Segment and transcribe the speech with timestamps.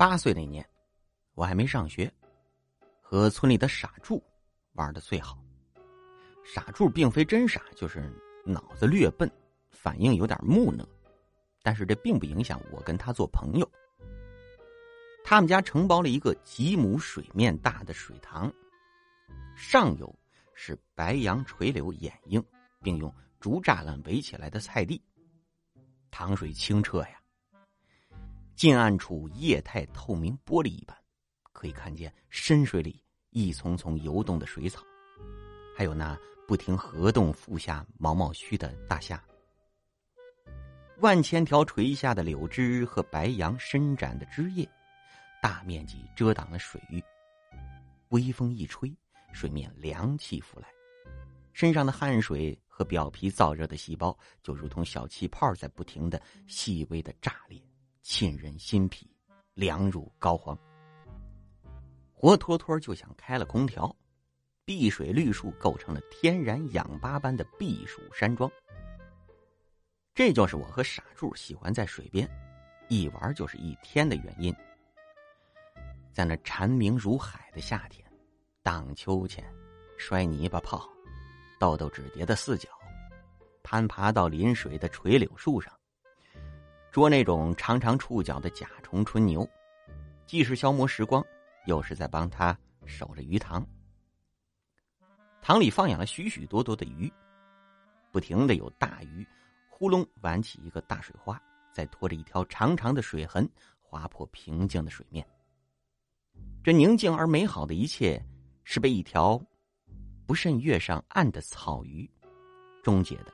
[0.00, 0.66] 八岁那年，
[1.34, 2.10] 我还没上学，
[3.02, 4.18] 和村里的傻柱
[4.72, 5.38] 玩的最好。
[6.42, 8.10] 傻柱并非真傻，就是
[8.42, 9.30] 脑子略笨，
[9.70, 10.88] 反应有点木讷，
[11.62, 13.72] 但是这并不影响我跟他做朋友。
[15.22, 18.50] 他们家承包了一个几亩水面大的水塘，
[19.54, 20.18] 上游
[20.54, 22.42] 是白杨垂柳掩映，
[22.80, 24.98] 并用竹栅栏围起来的菜地，
[26.10, 27.19] 塘水清澈呀。
[28.60, 30.94] 近岸处液态透明玻璃一般，
[31.50, 34.82] 可以看见深水里一丛丛游动的水草，
[35.74, 36.14] 还有那
[36.46, 39.18] 不停合动腹下毛毛须的大虾。
[40.98, 44.68] 万千条垂下的柳枝和白杨伸展的枝叶，
[45.40, 47.02] 大面积遮挡了水域。
[48.10, 48.94] 微风一吹，
[49.32, 50.68] 水面凉气拂来，
[51.54, 57.58] 身上的汗水和表皮燥热的细胞，就如同小气泡在不停的细微的炸裂。
[58.02, 59.08] 沁人心脾，
[59.54, 60.58] 凉入膏肓，
[62.12, 63.94] 活脱脱就像开了空调。
[64.64, 68.48] 碧水绿树构成了天然氧吧般的避暑山庄。
[70.14, 72.28] 这就是我和傻柱喜欢在水边
[72.88, 74.54] 一玩就是一天的原因。
[76.12, 78.08] 在那蝉鸣如海的夏天，
[78.62, 79.44] 荡秋千、
[79.98, 80.88] 摔泥巴炮、
[81.58, 82.68] 豆豆纸叠的四角，
[83.64, 85.72] 攀爬到临水的垂柳树上。
[86.90, 89.48] 捉那种常常触角的甲虫春牛，
[90.26, 91.24] 既是消磨时光，
[91.66, 93.64] 又是在帮他守着鱼塘。
[95.40, 97.10] 塘里放养了许许多多的鱼，
[98.10, 99.26] 不停的有大鱼
[99.68, 101.40] 呼隆挽起一个大水花，
[101.72, 103.48] 再拖着一条长长的水痕
[103.80, 105.24] 划破平静的水面。
[106.62, 108.20] 这宁静而美好的一切，
[108.64, 109.40] 是被一条
[110.26, 112.08] 不慎跃上岸的草鱼
[112.82, 113.32] 终结的。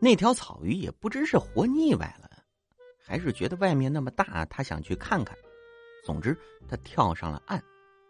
[0.00, 2.30] 那条草鱼也不知是活腻歪了，
[3.02, 5.36] 还是觉得外面那么大，他想去看看。
[6.04, 7.62] 总之，他跳上了岸，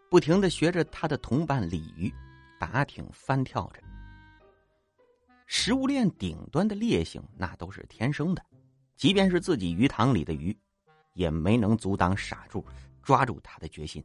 [0.09, 2.13] 不停的学着他的同伴鲤鱼
[2.59, 3.81] 打挺翻跳着。
[5.47, 8.45] 食物链顶端的烈性，那都是天生的，
[8.95, 10.55] 即便是自己鱼塘里的鱼，
[11.13, 12.63] 也没能阻挡傻柱
[13.01, 14.03] 抓住他的决心。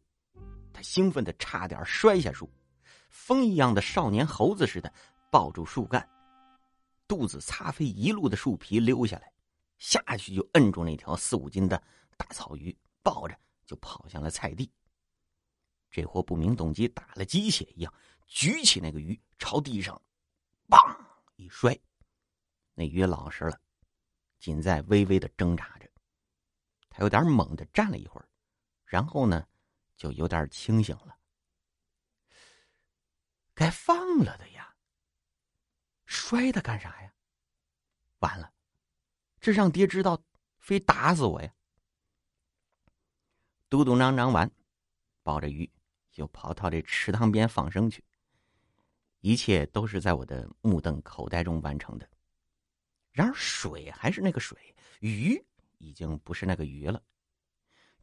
[0.72, 2.50] 他兴奋的差点摔下树，
[3.10, 4.90] 风一样的少年猴子似的
[5.30, 6.08] 抱住树干。
[7.06, 9.32] 肚子擦飞一路的树皮溜下来，
[9.78, 11.82] 下去就摁住那条四五斤的
[12.16, 14.70] 大草鱼，抱着就跑向了菜地。
[15.90, 17.94] 这货不明动机，打了鸡血一样
[18.26, 20.00] 举起那个鱼朝地上，
[20.68, 20.96] 砰
[21.36, 21.78] 一摔，
[22.72, 23.60] 那鱼老实了，
[24.38, 25.88] 仅在微微的挣扎着。
[26.88, 28.28] 他有点猛的站了一会儿，
[28.84, 29.46] 然后呢，
[29.96, 31.16] 就有点清醒了。
[33.54, 34.53] 该放了的。
[36.34, 37.14] 摔他干啥呀？
[38.18, 38.52] 完了，
[39.40, 40.20] 这让爹知道，
[40.58, 41.54] 非打死我呀！
[43.68, 44.50] 嘟嘟囔囔完，
[45.22, 45.70] 抱着鱼
[46.10, 48.02] 就跑到这池塘边放生去。
[49.20, 52.10] 一切都是在我的目瞪口呆中完成的。
[53.12, 55.40] 然而水还是那个水，鱼
[55.78, 57.00] 已经不是那个鱼了。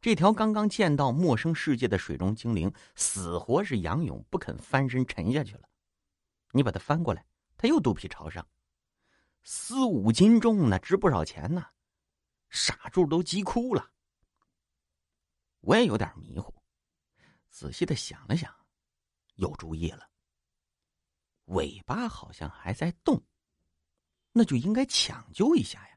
[0.00, 5.68] 这条刚刚见到陌生世界的水中精灵，死活是仰泳不肯翻身沉下去了。
[6.52, 7.26] 你把它翻过来。
[7.62, 8.44] 他又肚皮朝上，
[9.44, 11.64] 四五斤重呢，值不少钱呢。
[12.50, 13.88] 傻柱都急哭了。
[15.60, 16.52] 我也有点迷糊，
[17.50, 18.52] 仔细的想了想，
[19.36, 20.10] 有主意了。
[21.44, 23.22] 尾巴好像还在动，
[24.32, 25.96] 那就应该抢救一下呀。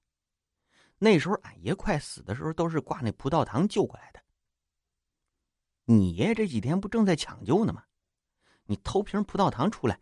[0.99, 4.23] 那时候俺爷快死的时候，都是挂那葡萄糖救过来的。
[5.85, 7.83] 你爷爷这几天不正在抢救呢吗？
[8.65, 9.99] 你偷瓶葡萄糖出来。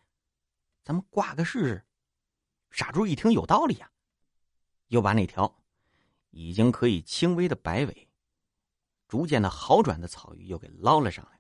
[0.83, 1.85] 咱们挂个试试。
[2.71, 3.89] 傻猪一听有道理呀，
[4.87, 5.63] 又把那条
[6.31, 8.09] 已经可以轻微的摆尾、
[9.07, 11.39] 逐渐的好转的草鱼又给捞了上来，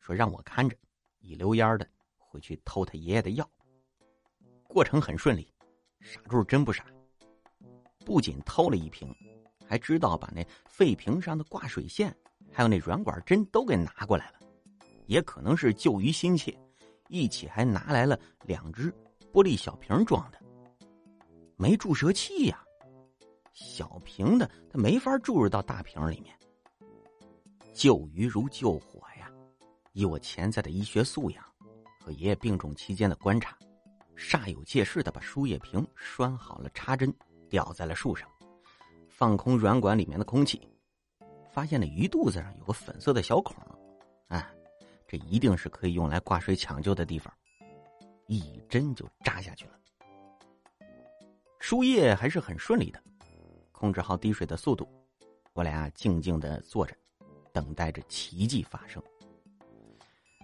[0.00, 0.76] 说让我看着，
[1.18, 3.48] 一溜烟的回去偷他爷爷的药。
[4.64, 5.52] 过程很顺利，
[6.00, 6.86] 傻柱真不傻，
[8.04, 9.14] 不仅偷了一瓶，
[9.68, 12.16] 还知道把那废瓶上的挂水线
[12.50, 14.40] 还有那软管针都给拿过来了，
[15.06, 16.58] 也可能是救鱼心切。
[17.08, 18.92] 一起还拿来了两只
[19.32, 20.38] 玻璃小瓶装的，
[21.56, 22.64] 没注射器呀，
[23.52, 26.34] 小瓶的它没法注入到大瓶里面。
[27.74, 29.30] 救鱼如救火呀！
[29.92, 31.44] 以我潜在的医学素养
[32.00, 33.56] 和爷爷病重期间的观察，
[34.16, 37.14] 煞有介事的把输液瓶拴好了插针，
[37.48, 38.28] 吊在了树上，
[39.08, 40.66] 放空软管里面的空气，
[41.50, 43.54] 发现了鱼肚子上有个粉色的小孔，
[45.06, 47.32] 这一定是可以用来挂水抢救的地方，
[48.26, 49.72] 一针就扎下去了。
[51.58, 53.02] 输液还是很顺利的，
[53.72, 54.88] 控制好滴水的速度，
[55.52, 56.94] 我俩静静的坐着，
[57.52, 59.02] 等待着奇迹发生。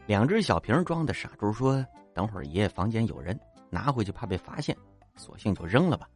[0.06, 3.38] 两只小瓶装的傻猪说：“等会儿爷爷房间有人，
[3.70, 4.76] 拿回去怕被发现，
[5.16, 6.08] 索性就扔了吧。”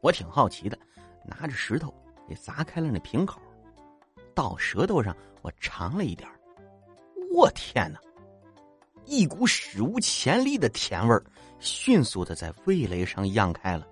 [0.00, 0.78] 我挺好奇的，
[1.24, 1.92] 拿着石头
[2.28, 3.40] 给砸开了那瓶口，
[4.34, 6.28] 到舌头上我尝了一点
[7.34, 7.98] 我天哪！
[9.06, 11.24] 一股史无前例的甜味儿，
[11.58, 13.86] 迅速的在味蕾上漾开了，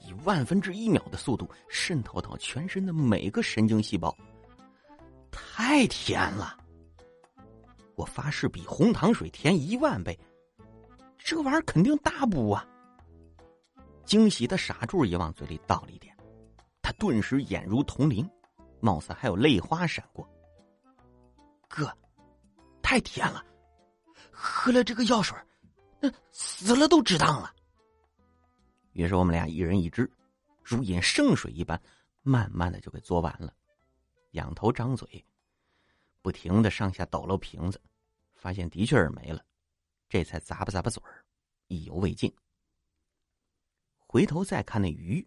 [0.00, 4.16] 以万分之一秒的速度渗透到全身的每个神经细胞。
[5.30, 6.56] 太甜了！
[7.96, 10.18] 我发誓比红糖水甜一万倍。
[11.18, 12.66] 这玩意儿肯定大补啊！
[14.04, 16.14] 惊喜的傻柱也往嘴里倒了一点，
[16.82, 18.28] 他顿时眼如铜铃，
[18.80, 20.28] 貌似还有泪花闪过。
[21.68, 21.90] 哥，
[22.94, 23.44] 太甜了！
[24.30, 25.36] 喝了这个药水，
[25.98, 27.52] 那死了都值当了。
[28.92, 30.08] 于是我们俩一人一支，
[30.62, 31.82] 如饮圣水一般，
[32.22, 33.52] 慢慢的就给嘬完了。
[34.34, 35.26] 仰头张嘴，
[36.22, 37.82] 不停的上下抖搂瓶子，
[38.36, 39.44] 发现的确是没了，
[40.08, 41.24] 这才咂巴咂巴嘴儿，
[41.66, 42.32] 意犹未尽。
[43.98, 45.26] 回头再看那鱼，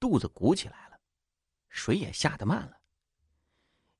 [0.00, 0.98] 肚子鼓起来了，
[1.68, 2.77] 水也下的慢了。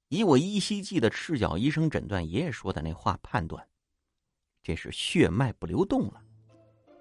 [0.08, 3.66] 以我依稀记得赤脚医生诊断爷爷说的那话判断。
[4.62, 6.22] 这是血脉不流动了，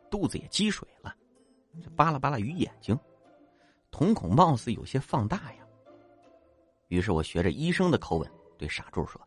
[0.10, 1.16] 肚子也积水了，
[1.82, 2.98] 这扒拉扒拉鱼眼睛，
[3.92, 5.68] 瞳孔貌似有些放大呀。
[6.88, 9.22] 于是我学着医生的口吻对傻柱说：“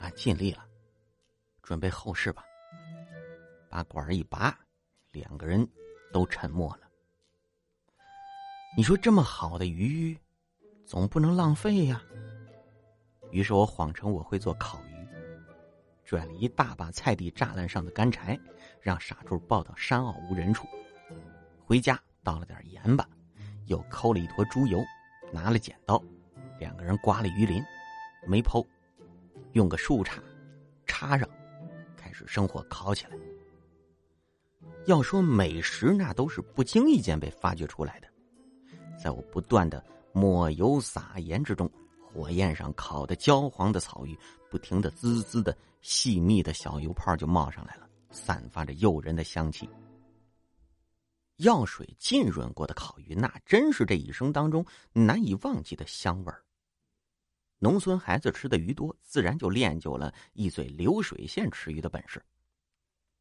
[0.00, 0.66] 俺尽力了，
[1.62, 2.44] 准备后事吧。”
[3.70, 4.58] 把管一拔，
[5.12, 5.68] 两个人
[6.12, 6.88] 都沉默了。
[8.76, 10.18] 你说这么好的鱼，
[10.86, 12.00] 总不能浪费呀。
[13.32, 15.06] 于是我谎称我会做烤鱼。
[16.04, 18.38] 拽了一大把菜地栅栏上的干柴，
[18.80, 20.68] 让傻柱抱到山坳无人处。
[21.64, 23.06] 回家倒了点盐巴，
[23.64, 24.80] 又抠了一坨猪油，
[25.32, 26.00] 拿了剪刀，
[26.60, 27.60] 两个人刮了鱼鳞，
[28.28, 28.64] 没剖，
[29.54, 30.20] 用个树杈
[30.86, 31.28] 插上，
[31.96, 33.18] 开始生火烤起来。
[34.86, 38.06] 要说美食，那都是不经意间被发掘出来的。
[38.96, 39.84] 在我不断的
[40.16, 41.70] 抹油撒盐之中。
[42.00, 44.18] 火焰上烤的焦黄的草鱼，
[44.50, 49.68] 不停的滋滋的细密的小油泡就冒上来了，散发着诱人的香气。
[51.36, 54.64] 药水浸润过的烤鱼，那真是这一生当中
[54.94, 56.42] 难以忘记的香味儿。
[57.58, 62.24] 农村孩子吃的鱼多，自然就练就了一嘴流水线吃鱼的本事。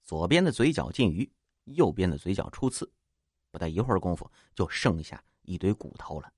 [0.05, 1.29] 左边的嘴角进鱼，
[1.65, 2.89] 右边的嘴角出刺，
[3.51, 6.31] 不大一会儿功夫，就剩下一堆骨头了。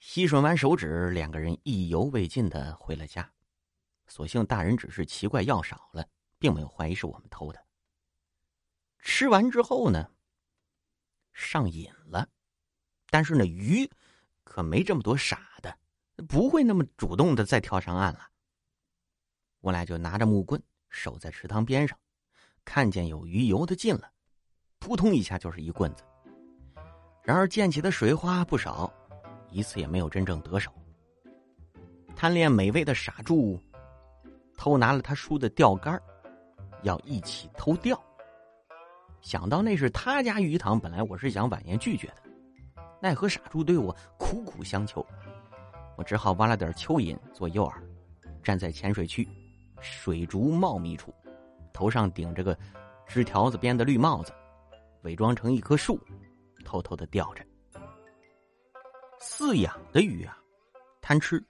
[0.00, 3.30] 吸吮完手指，两个人意犹未尽的回了家。
[4.06, 6.06] 所幸大人只是奇怪药少了，
[6.38, 7.62] 并没有怀疑是我们偷的。
[9.00, 10.10] 吃完之后呢，
[11.32, 12.28] 上瘾了，
[13.10, 13.90] 但是呢鱼
[14.44, 15.78] 可没这么多傻的，
[16.26, 18.30] 不会那么主动的再跳上岸了。
[19.60, 21.98] 我俩就拿着木棍守在池塘边上，
[22.64, 24.10] 看见有鱼游的近了，
[24.78, 26.04] 扑通一下就是一棍子。
[27.22, 28.92] 然而溅起的水花不少。
[29.50, 30.70] 一次也没有真正得手。
[32.14, 33.60] 贪恋美味的傻柱，
[34.56, 36.00] 偷拿了他叔的钓竿，
[36.82, 38.00] 要一起偷钓。
[39.20, 42.22] 想到那是他家鱼塘，本来我是想婉言拒绝的，
[43.00, 45.04] 奈何傻柱对我苦苦相求，
[45.96, 47.74] 我只好挖了点蚯蚓做诱饵，
[48.42, 49.28] 站在浅水区，
[49.80, 51.14] 水竹茂密处，
[51.72, 52.56] 头上顶着个
[53.06, 54.32] 枝条子编的绿帽子，
[55.02, 55.98] 伪装成一棵树，
[56.64, 57.44] 偷偷的钓着。
[59.38, 60.36] 饲养的鱼啊，
[61.00, 61.40] 贪吃，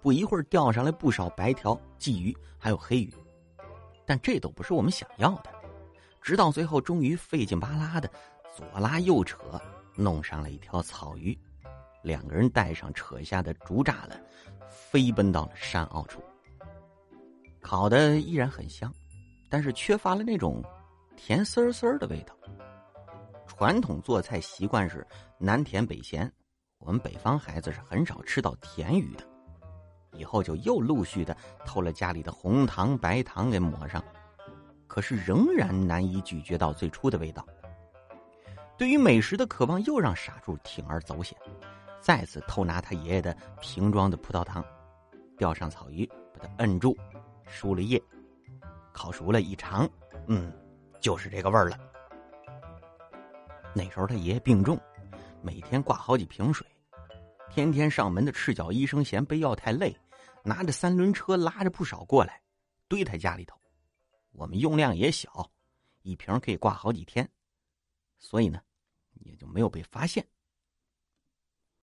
[0.00, 3.12] 不一会儿钓上来不少白条、鲫鱼，还有黑鱼，
[4.06, 5.50] 但这都不是我们想要的。
[6.22, 8.08] 直到最后，终于费劲巴拉的
[8.54, 9.60] 左拉右扯，
[9.96, 11.36] 弄上了一条草鱼，
[12.00, 14.24] 两个人带上扯下的竹栅栏，
[14.68, 16.22] 飞奔到了山坳处。
[17.60, 18.94] 烤的依然很香，
[19.50, 20.62] 但是缺乏了那种
[21.16, 22.32] 甜丝丝的味道。
[23.48, 25.04] 传统做菜习惯是
[25.40, 26.32] 南甜北咸。
[26.78, 29.24] 我们北方孩子是很少吃到甜鱼的，
[30.12, 34.02] 以后就又陆续的偷了家里的红糖、白糖给抹上，
[34.86, 37.44] 可是仍然难以咀嚼到最初的味道。
[38.78, 41.36] 对于美食的渴望又让傻柱铤而走险，
[42.00, 44.64] 再次偷拿他爷爷的瓶装的葡萄糖，
[45.36, 46.96] 钓上草鱼，把它摁住，
[47.46, 48.00] 输了液，
[48.92, 49.88] 烤熟了一尝，
[50.28, 50.52] 嗯，
[51.00, 51.78] 就是这个味儿了。
[53.74, 54.78] 那时候他爷爷病重。
[55.42, 56.66] 每天挂好几瓶水，
[57.50, 59.96] 天天上门的赤脚医生嫌背药太累，
[60.42, 62.40] 拿着三轮车拉着不少过来，
[62.88, 63.56] 堆他家里头。
[64.32, 65.50] 我们用量也小，
[66.02, 67.28] 一瓶可以挂好几天，
[68.18, 68.60] 所以呢，
[69.14, 70.26] 也就没有被发现。